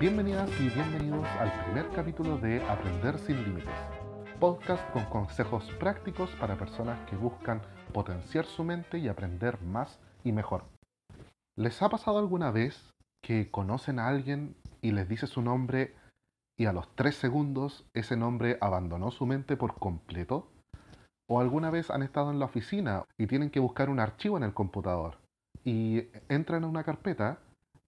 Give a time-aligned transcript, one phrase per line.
[0.00, 3.68] Bienvenidas y bienvenidos al primer capítulo de Aprender sin Límites,
[4.38, 7.60] podcast con consejos prácticos para personas que buscan
[7.92, 10.64] potenciar su mente y aprender más y mejor.
[11.54, 15.94] ¿Les ha pasado alguna vez que conocen a alguien y les dice su nombre
[16.58, 20.50] y a los tres segundos ese nombre abandonó su mente por completo?
[21.28, 24.44] ¿O alguna vez han estado en la oficina y tienen que buscar un archivo en
[24.44, 25.18] el computador
[25.62, 27.40] y entran a una carpeta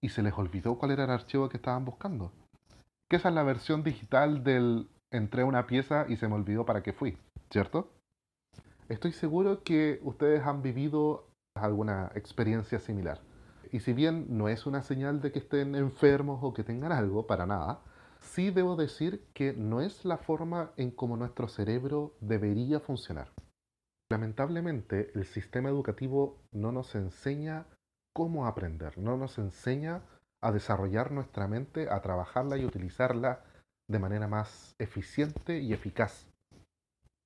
[0.03, 2.33] y se les olvidó cuál era el archivo que estaban buscando?
[3.09, 6.65] Que esa es la versión digital del entré a una pieza y se me olvidó
[6.65, 7.17] para qué fui,
[7.49, 7.89] ¿cierto?
[8.89, 13.21] Estoy seguro que ustedes han vivido alguna experiencia similar.
[13.71, 17.25] Y si bien no es una señal de que estén enfermos o que tengan algo,
[17.25, 17.79] para nada,
[18.19, 23.29] sí debo decir que no es la forma en cómo nuestro cerebro debería funcionar.
[24.11, 27.67] Lamentablemente, el sistema educativo no nos enseña
[28.13, 30.01] cómo aprender, no nos enseña
[30.41, 33.43] a desarrollar nuestra mente, a trabajarla y utilizarla
[33.89, 36.27] de manera más eficiente y eficaz.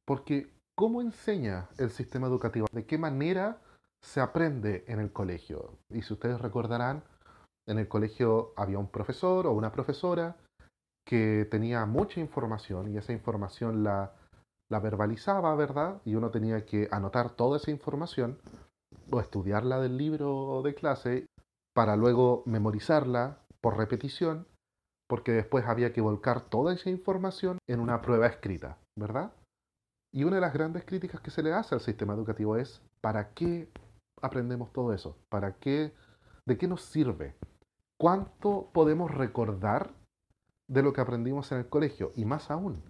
[0.05, 2.67] Porque, ¿cómo enseña el sistema educativo?
[2.71, 3.57] ¿De qué manera
[4.01, 5.77] se aprende en el colegio?
[5.89, 7.03] Y si ustedes recordarán,
[7.67, 10.37] en el colegio había un profesor o una profesora
[11.05, 14.13] que tenía mucha información y esa información la,
[14.69, 16.01] la verbalizaba, ¿verdad?
[16.05, 18.37] Y uno tenía que anotar toda esa información
[19.11, 21.27] o estudiarla del libro de clase
[21.73, 24.47] para luego memorizarla por repetición,
[25.07, 29.31] porque después había que volcar toda esa información en una prueba escrita, ¿verdad?
[30.11, 33.33] Y una de las grandes críticas que se le hace al sistema educativo es, ¿para
[33.33, 33.69] qué
[34.21, 35.17] aprendemos todo eso?
[35.29, 35.93] ¿Para qué?
[36.45, 37.35] ¿De qué nos sirve?
[37.99, 39.93] ¿Cuánto podemos recordar
[40.67, 42.11] de lo que aprendimos en el colegio?
[42.15, 42.81] Y más aún,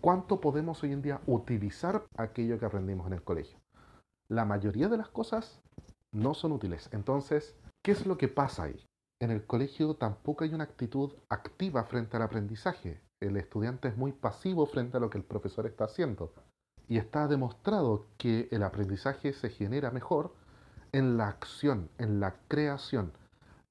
[0.00, 3.58] ¿cuánto podemos hoy en día utilizar aquello que aprendimos en el colegio?
[4.28, 5.60] La mayoría de las cosas
[6.12, 6.88] no son útiles.
[6.92, 8.84] Entonces, ¿qué es lo que pasa ahí?
[9.20, 13.00] En el colegio tampoco hay una actitud activa frente al aprendizaje.
[13.20, 16.34] El estudiante es muy pasivo frente a lo que el profesor está haciendo.
[16.88, 20.34] Y está demostrado que el aprendizaje se genera mejor
[20.92, 23.12] en la acción, en la creación.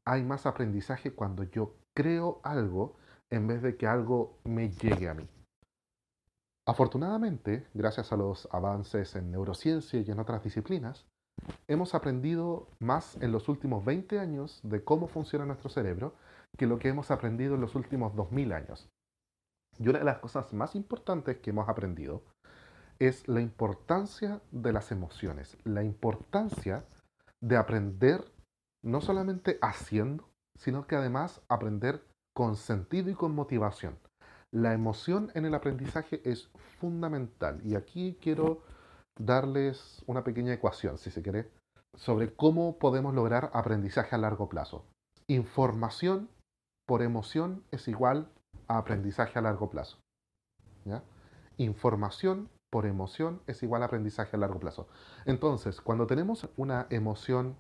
[0.06, 2.96] Hay más aprendizaje cuando yo creo algo
[3.30, 5.28] en vez de que algo me llegue a mí.
[6.68, 11.06] Afortunadamente, gracias a los avances en neurociencia y en otras disciplinas,
[11.68, 16.16] hemos aprendido más en los últimos 20 años de cómo funciona nuestro cerebro
[16.58, 18.90] que lo que hemos aprendido en los últimos 2000 años.
[19.78, 22.24] Y una de las cosas más importantes que hemos aprendido
[22.98, 26.86] es la importancia de las emociones, la importancia
[27.42, 28.32] de aprender
[28.84, 32.02] no solamente haciendo, sino que además aprender
[32.34, 34.00] con sentido y con motivación.
[34.56, 36.48] La emoción en el aprendizaje es
[36.80, 38.62] fundamental y aquí quiero
[39.20, 41.52] darles una pequeña ecuación, si se quiere,
[41.94, 44.86] sobre cómo podemos lograr aprendizaje a largo plazo.
[45.28, 46.30] Información
[46.88, 48.30] por emoción es igual
[48.70, 49.98] a aprendizaje a largo plazo.
[51.58, 54.88] Información por emoción es igual a aprendizaje a largo plazo.
[55.26, 57.58] Entonces, cuando tenemos una emoción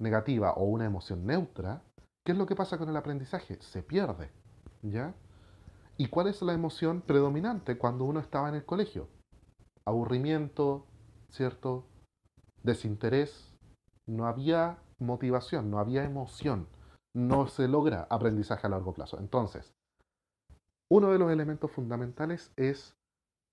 [0.00, 1.80] negativa o una emoción neutra,
[2.24, 3.58] ¿qué es lo que pasa con el aprendizaje?
[3.60, 4.32] Se pierde.
[4.82, 5.14] ¿Ya?
[6.00, 9.08] ¿Y cuál es la emoción predominante cuando uno estaba en el colegio?
[9.84, 10.86] Aburrimiento,
[11.30, 11.86] ¿cierto?
[12.62, 13.52] Desinterés.
[14.06, 16.68] No había motivación, no había emoción.
[17.14, 19.18] No se logra aprendizaje a largo plazo.
[19.18, 19.74] Entonces,
[20.88, 22.94] uno de los elementos fundamentales es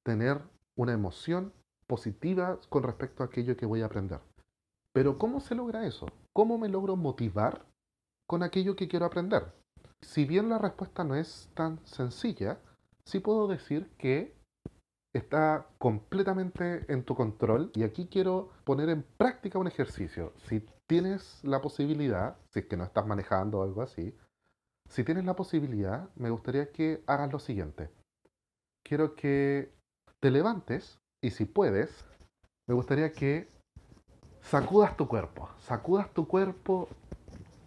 [0.06, 0.40] tener
[0.76, 1.52] una emoción
[1.88, 4.20] positiva con respecto a aquello que voy a aprender.
[4.94, 6.06] Pero ¿cómo se logra eso?
[6.32, 7.66] ¿Cómo me logro motivar
[8.28, 9.52] con aquello que quiero aprender?
[10.06, 12.60] Si bien la respuesta no es tan sencilla,
[13.04, 14.34] sí puedo decir que
[15.14, 20.32] está completamente en tu control y aquí quiero poner en práctica un ejercicio.
[20.48, 24.16] Si tienes la posibilidad, si es que no estás manejando o algo así,
[24.90, 27.90] si tienes la posibilidad, me gustaría que hagas lo siguiente.
[28.88, 29.74] Quiero que
[30.22, 32.06] te levantes y si puedes,
[32.68, 33.50] me gustaría que
[34.42, 36.88] sacudas tu cuerpo, sacudas tu cuerpo,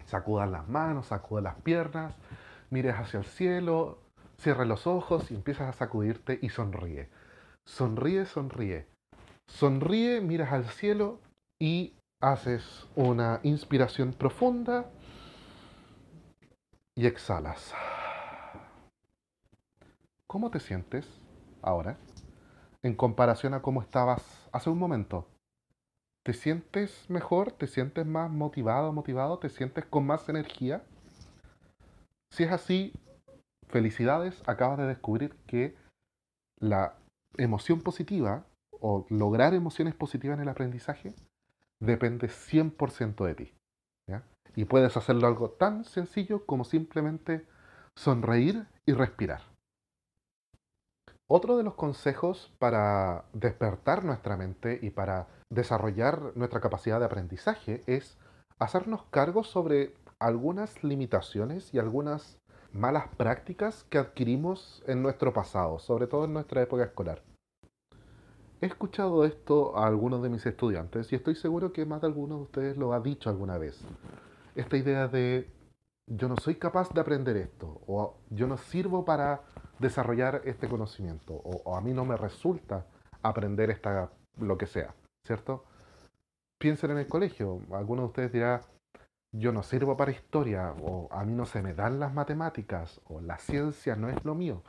[0.08, 2.14] sacudas las manos, sacudas las piernas,
[2.70, 3.99] mires hacia el cielo,
[4.40, 7.10] cierres los ojos y empiezas a sacudirte y sonríe.
[7.66, 8.87] Sonríe, sonríe.
[9.46, 11.20] Sonríe, miras al cielo
[11.60, 14.90] y haces una inspiración profunda
[16.96, 17.75] y exhalas.
[20.26, 21.06] ¿Cómo te sientes
[21.62, 21.99] ahora
[22.82, 25.26] en comparación a cómo estabas hace un momento?
[26.28, 27.52] ¿Te sientes mejor?
[27.52, 29.38] ¿Te sientes más motivado, motivado?
[29.38, 30.84] ¿Te sientes con más energía?
[32.30, 32.92] Si es así,
[33.69, 35.75] felicidades, acabas de descubrir que
[36.60, 36.98] la
[37.38, 38.44] emoción positiva
[38.78, 41.14] o lograr emociones positivas en el aprendizaje
[41.80, 43.54] depende 100% de ti.
[44.54, 47.46] Y puedes hacerlo algo tan sencillo como simplemente
[47.96, 49.48] sonreír y respirar.
[51.30, 57.82] Otro de los consejos para despertar nuestra mente y para desarrollar nuestra capacidad de aprendizaje
[57.86, 58.16] es
[58.58, 62.38] hacernos cargo sobre algunas limitaciones y algunas
[62.72, 67.22] malas prácticas que adquirimos en nuestro pasado, sobre todo en nuestra época escolar.
[68.62, 72.36] He escuchado esto a algunos de mis estudiantes y estoy seguro que más de alguno
[72.36, 73.78] de ustedes lo ha dicho alguna vez.
[74.54, 75.50] Esta idea de
[76.06, 79.42] yo no soy capaz de aprender esto o yo no sirvo para
[79.78, 82.86] desarrollar este conocimiento o, a mí no me resulta
[83.22, 84.94] aprender esta lo que sea,
[85.26, 85.64] ¿cierto?
[86.58, 87.60] Piensen en el colegio.
[87.72, 88.60] Algunos de ustedes dirán,
[89.32, 93.20] yo no sirvo para historia o a mí no se me dan las matemáticas o
[93.20, 94.62] la ciencia no es lo mío.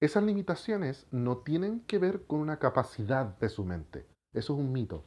[0.00, 4.06] Esas limitaciones no tienen que ver con una capacidad de su mente.
[4.34, 5.04] Eso es un mito.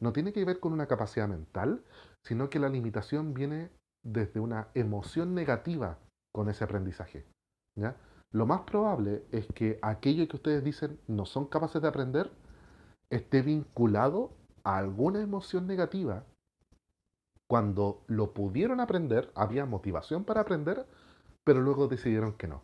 [0.00, 1.84] No tiene que ver con una capacidad mental,
[2.24, 3.70] sino que la limitación viene
[4.02, 5.98] desde una emoción negativa
[6.32, 7.24] con ese aprendizaje.
[7.76, 7.96] ¿ya?
[8.32, 12.30] Lo más probable es que aquello que ustedes dicen no son capaces de aprender
[13.10, 14.32] esté vinculado
[14.64, 16.24] a alguna emoción negativa.
[17.46, 20.86] Cuando lo pudieron aprender, había motivación para aprender,
[21.44, 22.62] pero luego decidieron que no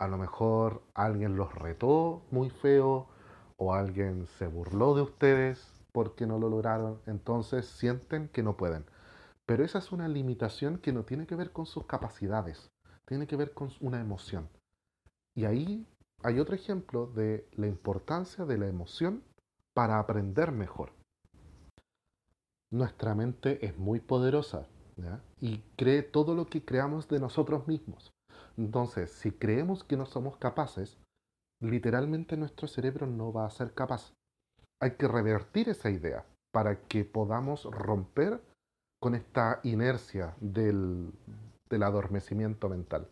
[0.00, 3.06] a lo mejor alguien los retó muy feo
[3.58, 8.86] o alguien se burló de ustedes porque no lo lograron, entonces sienten que no pueden.
[9.44, 12.70] Pero esa es una limitación que no tiene que ver con sus capacidades,
[13.04, 14.48] tiene que ver con una emoción.
[15.34, 15.86] Y ahí
[16.22, 19.22] hay otro ejemplo de la importancia de la emoción
[19.74, 20.92] para aprender mejor.
[22.72, 24.68] Nuestra mente es muy poderosa
[25.40, 28.12] y cree todo lo que creamos de nosotros mismos.
[28.56, 30.98] Entonces, si creemos que no somos capaces,
[31.60, 34.12] literalmente nuestro cerebro no va a ser capaz.
[34.80, 38.40] Hay que revertir esa idea para que podamos romper
[39.00, 41.12] con esta inercia del,
[41.68, 43.08] del adormecimiento mental.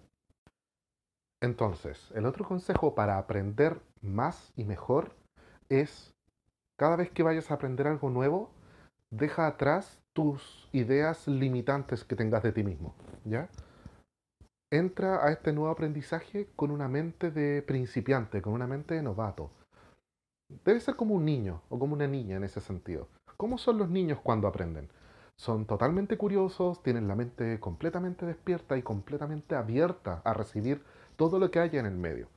[1.40, 5.12] Entonces, el otro consejo para aprender más y mejor
[5.68, 6.14] es,
[6.76, 8.50] cada vez que vayas a aprender algo nuevo,
[9.10, 12.94] deja atrás tus ideas limitantes que tengas de ti mismo,
[13.24, 13.48] ¿ya?
[14.70, 19.50] entra a este nuevo aprendizaje con una mente de principiante, con una mente de novato.
[20.64, 23.08] Debe ser como un niño o como una niña en ese sentido.
[23.36, 24.88] ¿Cómo son los niños cuando aprenden?
[25.36, 30.82] Son totalmente curiosos, tienen la mente completamente despierta y completamente abierta a recibir
[31.18, 32.28] todo lo que haya en el medio.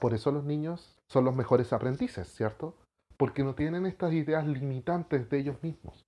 [0.00, 2.74] Por eso los niños son los mejores aprendices, ¿cierto?
[3.16, 6.04] Porque no tienen estas ideas limitantes de ellos mismos.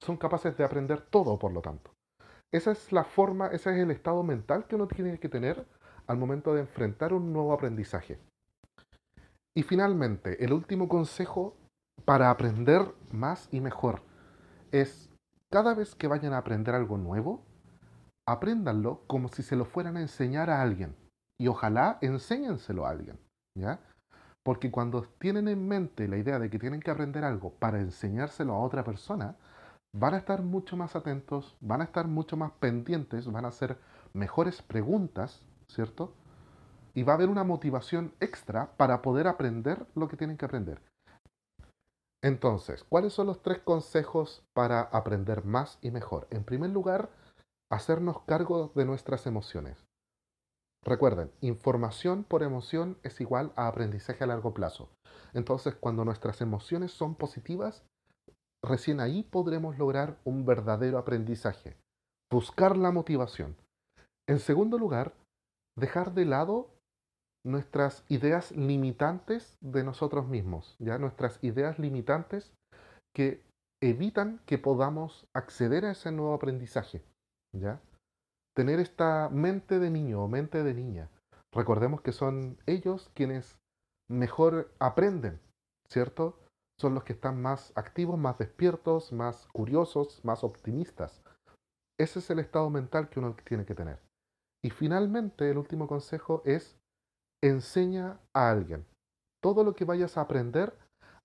[0.00, 1.90] Son capaces de aprender todo, por lo tanto.
[2.52, 5.66] Esa es la forma, ese es el estado mental que uno tiene que tener
[6.06, 8.18] al momento de enfrentar un nuevo aprendizaje.
[9.54, 11.56] Y finalmente, el último consejo
[12.04, 14.02] para aprender más y mejor
[14.70, 15.10] es
[15.50, 17.44] cada vez que vayan a aprender algo nuevo,
[18.26, 20.94] apréndanlo como si se lo fueran a enseñar a alguien.
[21.38, 23.18] Y ojalá enséñenselo a alguien,
[23.54, 23.80] ¿ya?
[24.42, 28.54] Porque cuando tienen en mente la idea de que tienen que aprender algo para enseñárselo
[28.54, 29.36] a otra persona,
[29.92, 33.78] van a estar mucho más atentos, van a estar mucho más pendientes, van a hacer
[34.12, 36.14] mejores preguntas, ¿cierto?
[36.94, 40.80] Y va a haber una motivación extra para poder aprender lo que tienen que aprender.
[42.22, 46.26] Entonces, ¿cuáles son los tres consejos para aprender más y mejor?
[46.30, 47.10] En primer lugar,
[47.70, 49.86] hacernos cargo de nuestras emociones.
[50.86, 54.88] Recuerden, información por emoción es igual a aprendizaje a largo plazo.
[55.34, 57.84] Entonces, cuando nuestras emociones son positivas,
[58.64, 61.76] recién ahí podremos lograr un verdadero aprendizaje.
[62.30, 63.56] Buscar la motivación.
[64.28, 65.12] En segundo lugar,
[65.76, 66.70] dejar de lado
[67.44, 72.52] nuestras ideas limitantes de nosotros mismos, ya nuestras ideas limitantes
[73.14, 73.42] que
[73.82, 77.02] evitan que podamos acceder a ese nuevo aprendizaje,
[77.52, 77.80] ¿ya?
[78.56, 81.10] Tener esta mente de niño o mente de niña.
[81.52, 83.58] Recordemos que son ellos quienes
[84.08, 85.40] mejor aprenden,
[85.88, 86.38] ¿cierto?
[86.78, 91.22] son los que están más activos, más despiertos, más curiosos, más optimistas.
[91.98, 93.98] Ese es el estado mental que uno tiene que tener.
[94.62, 96.76] Y finalmente, el último consejo es
[97.42, 98.84] enseña a alguien.
[99.42, 100.76] Todo lo que vayas a aprender,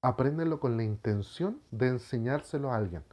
[0.01, 3.03] apréndelo con la intención de enseñárselo a alguien.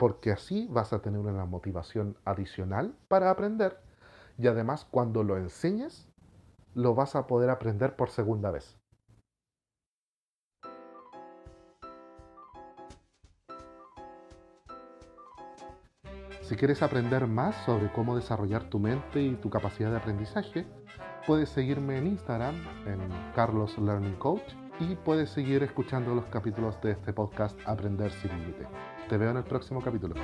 [0.00, 3.76] Porque así vas a tener una motivación adicional para aprender
[4.38, 6.08] y además cuando lo enseñes,
[6.72, 8.78] lo vas a poder aprender por segunda vez.
[16.40, 20.64] Si quieres aprender más sobre cómo desarrollar tu mente y tu capacidad de aprendizaje,
[21.26, 22.54] puedes seguirme en Instagram
[22.86, 23.00] en
[23.34, 28.89] Carlos Learning Coach y puedes seguir escuchando los capítulos de este podcast Aprender sin Límite.
[29.10, 30.14] Te veo en el próximo capítulo.